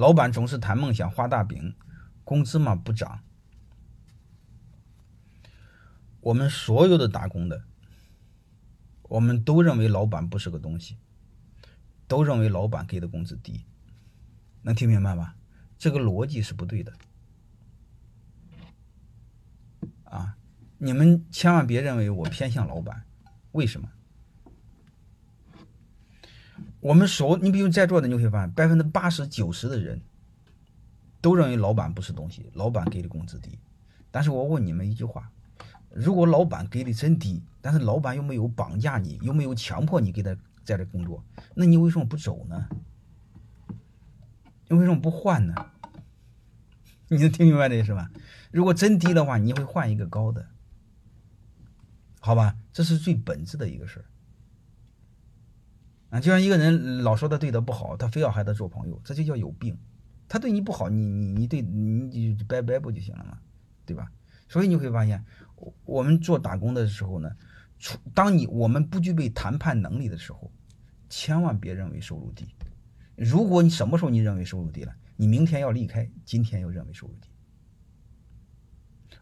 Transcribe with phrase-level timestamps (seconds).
[0.00, 1.76] 老板总是谈梦想、画大饼，
[2.24, 3.20] 工资嘛不涨。
[6.22, 7.64] 我们所有的打工的，
[9.02, 10.96] 我们都认为老板不是个东西，
[12.08, 13.66] 都认为老板给的工资低，
[14.62, 15.36] 能听明白吧？
[15.76, 16.94] 这个逻辑是不对的。
[20.04, 20.38] 啊，
[20.78, 23.04] 你们千万别认为我偏向老板，
[23.52, 23.90] 为什么？
[26.80, 30.00] 我们所你比如在座的你会发现，百分之八十九十的人
[31.20, 33.58] 都认为老板不是东西，老板给的工资低。
[34.10, 35.30] 但是我问你们一句话：
[35.90, 41.22] 如果老板给的真低，但是老板又没有绑架你，又没有强迫你给他在这工作，
[41.54, 42.68] 那你为什么不走呢？
[44.68, 45.54] 你为什么不换呢？
[47.08, 48.10] 你能听明白这意思吧？
[48.50, 50.46] 如果真低的话，你会换一个高的，
[52.20, 52.56] 好吧？
[52.72, 54.04] 这是最本质的一个事儿
[56.10, 56.20] 啊！
[56.20, 59.76] 就像一个人老说他对他不好，他非要和他做朋友，这就叫有病。
[60.28, 63.38] 他对你不好，你你你对你就拜拜不就行了吗？
[63.86, 64.10] 对吧？
[64.48, 65.24] 所以你会发现，
[65.84, 67.30] 我们做打工的时候呢，
[68.14, 70.50] 当你我们不具备谈判能力的时候，
[71.08, 72.46] 千万别认为收入低。
[73.16, 74.94] 如果你什么时候你认为收入低了？
[75.16, 77.28] 你明天要离开，今天又认为收入低。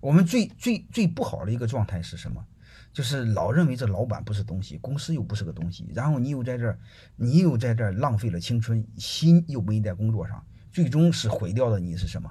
[0.00, 2.47] 我们最最最不好的一个状态是什么？
[2.92, 6.78] 就是老认为这老板不是东西，公司又不是个东西，然后你又在这儿，
[7.17, 12.30] 你又在这儿浪费了青春，心又没在工作上，最终是毁掉了你是什么？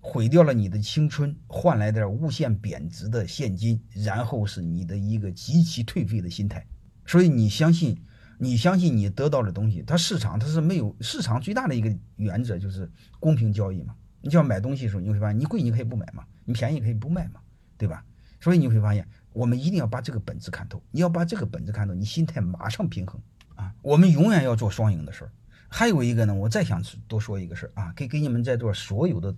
[0.00, 6.66] 毁掉了你的青春，换来点无限贬值的现金，然后是你的一个极其颓废的心态。
[7.04, 7.96] 所以你相信？
[8.38, 12.86] 你相信你得到的东西，它市场它是没有市场最大的一个原则就是
[13.18, 13.94] 公平交易嘛。
[14.20, 17.40] 你就要买东西的时候，你会发现你贵你可以不买嘛，你便宜可以不卖嘛，
[17.78, 18.04] 对吧？
[18.46, 20.80] 所以你会发现，我们一定要把这个本质看透。
[20.92, 23.20] 你要把这个本质看透，你心态马上平衡
[23.56, 23.74] 啊。
[23.82, 25.32] 我们永远要做双赢的事儿。
[25.68, 29.34] 还有一个呢，我再想多说一个事儿啊，给给你们在座所有的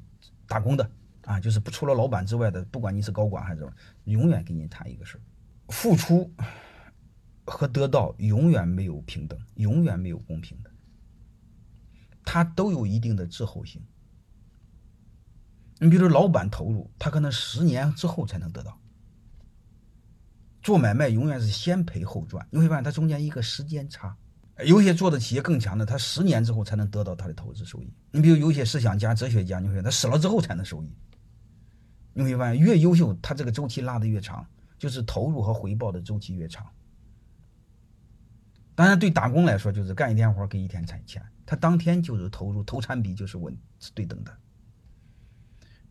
[0.47, 0.91] 打工的
[1.25, 3.73] 啊，就是不除了老板之外的，不管你是高管还是什么
[4.05, 5.21] 永远给你谈一个事儿，
[5.73, 6.31] 付出。
[7.47, 10.71] 和得到永远没有平等，永远没有公平的，
[12.23, 13.81] 它都有一定的滞后性。
[15.79, 18.79] 你比如说，老板投入，他可能十年之后才能得到。
[20.69, 24.15] 做买卖永远是先赔后赚，你会发现它中间一个时间差。
[24.67, 27.91] 有些做的企业更强的，他十年之后才能得到他的投资收益。
[28.11, 30.95] 你比如有些思想家、哲学家，你会发现他死了之后才能收益。
[32.13, 34.47] 你会发现，越优秀，他这个周期拉得越长，
[34.79, 36.67] 就是投入和回报的周期越长。
[38.75, 44.37] 当然，对打工来说，就是干一天活给一天钱钱，他当天就是投入，投产比就是稳是对等的。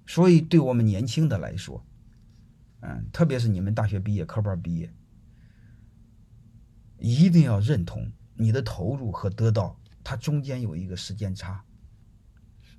[0.05, 1.83] 所以，对我们年轻的来说，
[2.81, 4.93] 嗯，特别是你们大学毕业、科班毕业，
[6.99, 11.63] 一定要认同你的投入和得到，它中间有一个时间差。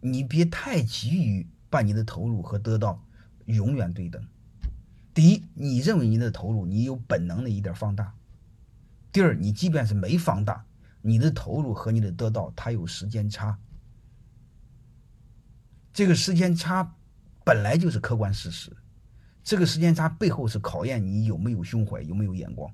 [0.01, 3.05] 你别太急于把你的投入和得到
[3.47, 4.25] 永远对等。
[5.13, 8.15] 第一，你认为你的投入，你有本能的一点放大。
[9.11, 10.65] 第二，你即便是没放大，
[11.03, 13.59] 你的投入和你的得到，它有时间差。
[15.93, 16.95] 这个时间差
[17.45, 18.71] 本来就是客观事实，
[19.49, 22.71] 这个时间差背后是考验你有没有胸怀，有没有眼光。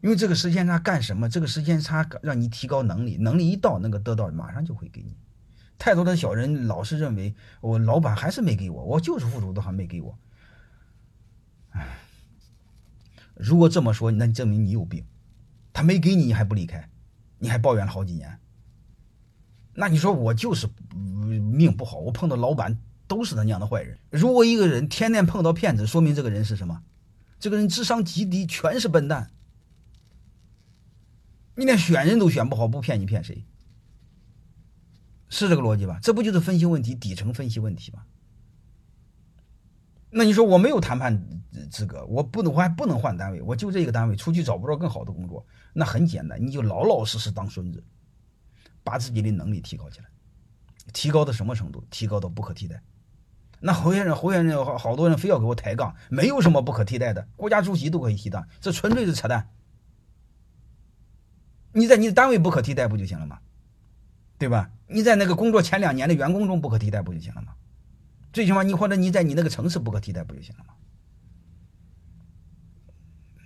[0.00, 1.28] 因为这个时间差干什么？
[1.28, 5.16] 这个时间差让你提高能力，能力一到，那个得到马上就会给你。
[5.78, 10.16] 太多的小人老是认为，我老板还是没给我，我就是付出的还没给我。
[11.70, 11.98] 唉。
[13.34, 15.04] 如果这么说，那证明你有病。
[15.72, 16.88] 他没给你，你还不离开，
[17.38, 18.38] 你还抱怨了好几年。
[19.74, 20.68] 那你说我就是
[21.52, 23.98] 命不好，我碰到老板都是他娘的坏人。
[24.10, 26.82] 如果一个人天天碰到骗子，说明这个人是什么？
[27.40, 29.30] 这个人智商极低，全是笨蛋。
[31.56, 33.44] 你连选人都选不好，不骗你骗谁？
[35.28, 35.98] 是这个逻辑吧？
[36.02, 38.04] 这不就是分析问题底层分析问题吗？
[40.10, 45.46] 那你说我没有谈判资格，我不能，我还不能换单位，我就这个单位，出去找不着更好的工作。
[45.74, 47.84] 那很简单，你就老老实实当孙子，
[48.82, 50.06] 把自己的能力提高起来，
[50.94, 51.84] 提高到什么程度？
[51.90, 52.82] 提高到不可替代。
[53.60, 59.48] 那候选人，候选人好好多人非要给我抬杠，没有什么不可替代的，国家主席都可以替代，这纯粹是扯淡。
[61.72, 63.38] 你在你的单位不可替代不就行了吗？
[64.38, 64.70] 对吧？
[64.86, 67.54] 你在那个工作前两年的员工中不可替代不就行了吗？
[68.32, 70.74] 最起码你或者你在你那个城市不可替代不就行了吗？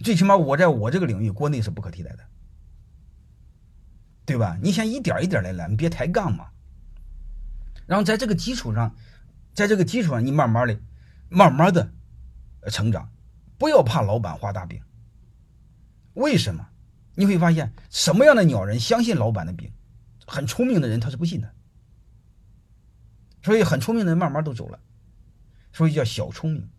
[0.04, 2.24] 最起码我在我这个领域国内是不可替代的，
[4.26, 4.58] 对吧？
[4.62, 6.48] 你先一点一点来来，你别抬杠嘛。
[7.86, 8.94] 然后在这个基础上，
[9.54, 10.80] 在这个基础上，你慢慢的、
[11.28, 11.92] 慢慢的
[12.70, 13.12] 成长，
[13.58, 14.82] 不要怕老板画大饼。
[16.14, 16.68] 为什么？
[17.14, 19.72] 你会发现什么样的鸟人相信老板的饼，
[20.26, 21.54] 很聪明的人他是不信的。
[23.42, 24.80] 所以很聪明的人慢慢都走了，
[25.72, 26.70] 所以叫小聪明。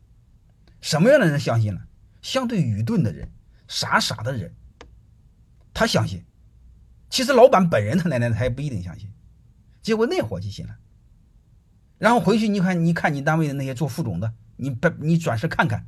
[0.82, 1.88] 什么样的人相信了？
[2.22, 3.32] 相对愚钝的人，
[3.68, 4.56] 傻傻的人，
[5.74, 6.26] 他相信。
[7.10, 9.12] 其实老板本人他奶奶他也不一定相信。
[9.82, 10.76] 结果那伙计信了。
[11.98, 15.86] 然后回去你看，你看你单位的那些做副总的，你不你转身看看，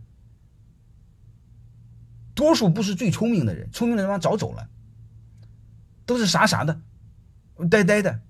[2.33, 4.69] 多数不是最聪明的人，聪明的人早走了，
[6.05, 6.81] 都是傻傻的，
[7.69, 8.21] 呆呆的。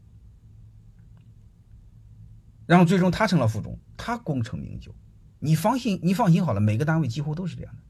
[2.66, 4.96] 然后最终他成了副总，他功成名就。
[5.40, 7.82] 你放心，你放心好了，每个单位几乎都是这样的，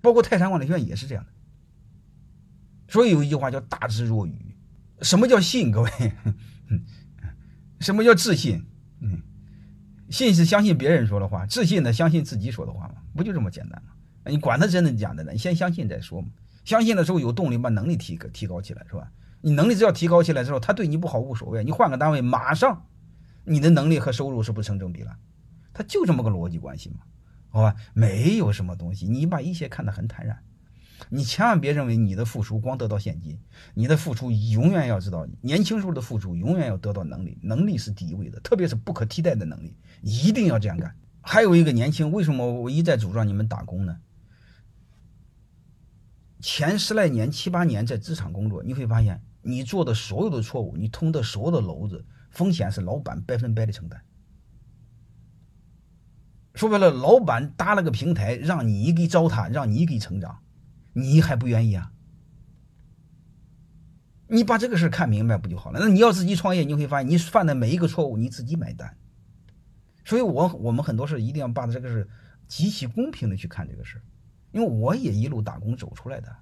[0.00, 1.30] 包括泰山管理学院也是这样的。
[2.88, 4.56] 所以有一句话叫“大智若愚”。
[5.02, 5.70] 什么叫信？
[5.70, 5.90] 各位，
[7.86, 8.64] 什么叫自信？
[9.00, 9.22] 嗯，
[10.10, 13.92] 信是相信别人说的话，自信呢相信自己说的话嘛，不就这么简单吗？
[14.28, 15.30] 你管他真的假的呢？
[15.30, 16.28] 你先相信再说嘛。
[16.64, 19.12] 相信的时候有动力，把能力提提高起来，是吧？
[19.40, 22.86] 你能力只要提高起来之后，他对你不好无所谓，你换个单位马上。
[23.44, 25.16] 你的能力和收入是不成正比了，
[25.72, 26.96] 他就这么个逻辑关系嘛，
[27.50, 27.76] 好吧？
[27.94, 30.36] 没有什么东西，你把一切看得很坦然，
[31.08, 33.38] 你千万别认为你的付出光得到现金，
[33.74, 40.96] 你的付出永远要知道，年轻时候的付出永远要得到能力，能力是第一位的，特别是不可替代的能力，一定要这样干。
[41.20, 43.98] 还有一个年轻，为什么我一再主张你们打工呢？
[46.40, 52.04] 前十来年、七八年在职场工作，你会发现你做的所有的错误，你捅的所有的篓子。
[52.30, 54.02] 风险是老板百分百的承担。
[56.54, 60.38] 说白了，老板搭了个平台，让你给糟蹋，让你给成长，
[60.98, 61.92] 你还不愿意啊？
[64.28, 65.78] 你把这个事看明白不就好了？
[65.78, 68.96] 那你要自己创业，你会发现你犯的每一个错误你自己买单。
[70.06, 72.08] 所以，我我们很多事一定要把这个事
[72.48, 74.00] 极其公平的去看这个事，
[74.52, 76.34] 因为我也一路打工走出来的。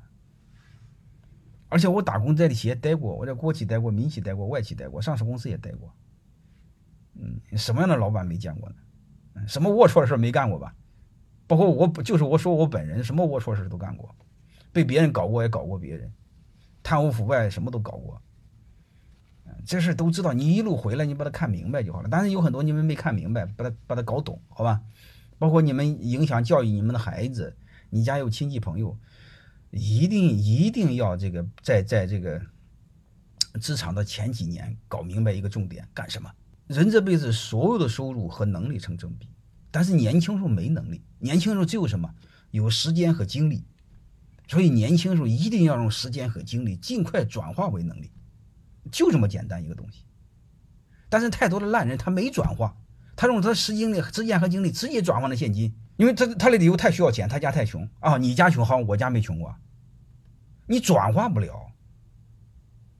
[1.68, 5.92] 而且我打工在的企业待过，我在国企待过，民企待过，外企待过，上市公司也待过。
[7.14, 8.76] 嗯，什么样的老板没见过呢？
[9.48, 10.72] 什么龌龊的事没干过吧？
[11.48, 14.14] 包括我，就是我说我本人，什么龌龊事都干过，
[14.74, 16.12] 被别人搞过也搞过别人，
[16.82, 18.20] 贪污腐败什么都搞过。
[19.64, 22.08] 这事都知道，你一路回来，你把它看明白就好了。
[22.10, 24.82] 但是有很多你们没看明白，把它把它搞懂，好吧？
[25.38, 27.56] 包括你们影响教育你们的孩子，
[27.88, 28.98] 你家有亲戚朋友。
[29.70, 32.40] 一定一定要这个在在这个
[33.60, 36.30] 职场的前几年搞明白一个重点，干什么？
[36.66, 39.28] 人这辈子所有的收入和能力成正比，
[39.70, 42.08] 但是年轻时候没能力，年轻时候只有什么？
[42.50, 43.64] 有时间和精力，
[44.46, 48.12] 所以年轻时候一定要用时间和精力尽快转化为能力，
[48.92, 50.04] 就这么简单一个东西。
[51.08, 52.76] 但是太多的烂人他没转化，
[53.16, 59.54] 他用他时精力、时间和精力直接转换了现金，因为他他的理由太需要钱，他家太穷啊，你家穷好像，我家没穷过。
[60.66, 61.72] 你转化不了，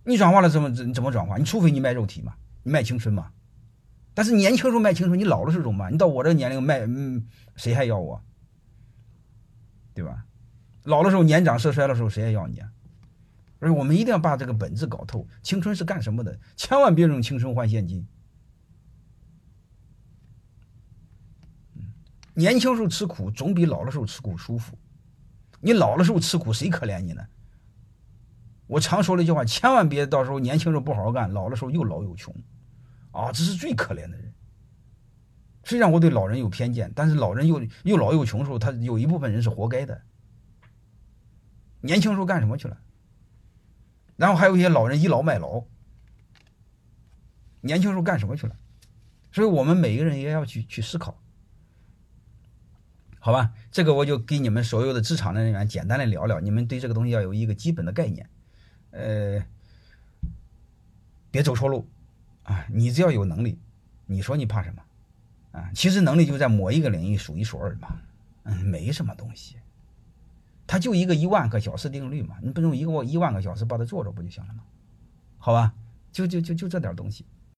[0.04, 1.36] 你转化了怎么怎怎么转化？
[1.36, 3.32] 你除非你卖肉体嘛，你卖青春嘛。
[4.14, 5.92] 但是年轻时候卖青春，你老了时候怎么办？
[5.92, 7.26] 你到我这个年龄卖，嗯，
[7.56, 8.22] 谁还要我？
[9.92, 10.24] 对吧？
[10.84, 12.70] 老的时候年长色衰的时候，谁还要你啊？
[13.60, 15.26] 所以我们一定要把这个本质搞透。
[15.42, 16.38] 青春是干什么的？
[16.56, 18.06] 千万别用青春换现金。
[22.34, 24.76] 年轻时候吃苦总比老的时候吃苦舒服。
[25.60, 27.24] 你老的时候吃苦，谁可怜你呢？
[28.66, 32.34] 我常说了一句话：千万别到时候年轻时候不好好干，老的时候又老又穷，
[33.12, 34.34] 啊，这是最可怜的人。
[35.64, 39.98] 虽然我对老人有偏见，但是老人又又老又穷的时候，他有一部分人是活该的。
[41.84, 42.78] 年轻时候干什么去了？
[44.16, 45.64] 然后还有一些老人倚老卖老，
[47.60, 48.56] 年轻时候干什么去了？
[49.30, 51.20] 所以我们每一个人也要去去思考，
[53.18, 53.52] 好吧？
[53.70, 58.26] 这个我就给你们所有的职场的人员简单的聊聊，你们对这个东西要有一个基本的概念。
[58.92, 59.44] 呃，
[61.30, 61.86] 别走错路
[62.44, 62.64] 啊！
[62.70, 63.58] 你只要有能力，
[64.06, 64.82] 你说你怕什么
[65.52, 65.70] 啊？
[65.74, 68.00] 其实能力就在某一个领域数一数二嘛，
[68.44, 69.56] 嗯，没什么东西，
[70.66, 74.62] 它就一个一万个小时定律嘛，你不用一个一万个小时把它做着不就行了吗？
[75.38, 75.74] 好吧，
[76.10, 77.26] 就就就就这点东西。